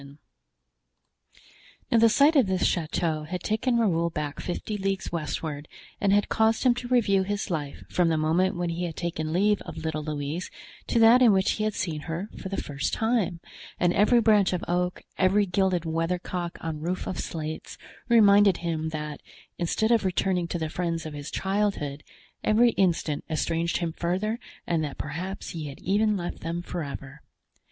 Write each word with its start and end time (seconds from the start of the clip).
Now 1.91 1.99
the 1.99 2.09
sight 2.09 2.35
of 2.35 2.47
this 2.47 2.65
chateau 2.65 3.25
had 3.25 3.43
taken 3.43 3.77
Raoul 3.77 4.09
back 4.09 4.39
fifty 4.39 4.75
leagues 4.75 5.11
westward 5.11 5.67
and 5.99 6.11
had 6.11 6.27
caused 6.27 6.63
him 6.63 6.73
to 6.73 6.87
review 6.87 7.21
his 7.21 7.51
life 7.51 7.83
from 7.87 8.09
the 8.09 8.17
moment 8.17 8.55
when 8.55 8.71
he 8.71 8.85
had 8.85 8.95
taken 8.95 9.31
leave 9.31 9.61
of 9.61 9.77
little 9.77 10.03
Louise 10.03 10.49
to 10.87 10.97
that 10.97 11.21
in 11.21 11.31
which 11.33 11.51
he 11.51 11.65
had 11.65 11.75
seen 11.75 11.99
her 12.09 12.31
for 12.35 12.49
the 12.49 12.57
first 12.57 12.93
time; 12.95 13.41
and 13.79 13.93
every 13.93 14.19
branch 14.19 14.53
of 14.53 14.63
oak, 14.67 15.03
every 15.19 15.45
gilded 15.45 15.85
weathercock 15.85 16.57
on 16.61 16.79
roof 16.81 17.05
of 17.05 17.19
slates, 17.19 17.77
reminded 18.09 18.57
him 18.57 18.89
that, 18.89 19.21
instead 19.59 19.91
of 19.91 20.03
returning 20.03 20.47
to 20.47 20.57
the 20.57 20.67
friends 20.69 21.05
of 21.05 21.13
his 21.13 21.29
childhood, 21.29 22.03
every 22.43 22.71
instant 22.71 23.23
estranged 23.29 23.77
him 23.77 23.93
further 23.93 24.39
and 24.65 24.83
that 24.83 24.97
perhaps 24.97 25.49
he 25.51 25.67
had 25.67 25.79
even 25.81 26.17
left 26.17 26.39
them 26.39 26.63
forever. 26.63 27.21